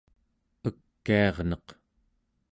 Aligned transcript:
ekiarneq 0.69 1.67